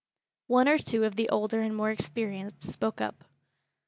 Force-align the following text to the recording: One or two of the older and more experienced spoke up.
One 0.47 0.67
or 0.67 0.79
two 0.79 1.03
of 1.03 1.15
the 1.15 1.29
older 1.29 1.61
and 1.61 1.75
more 1.75 1.91
experienced 1.91 2.63
spoke 2.63 3.01
up. 3.01 3.23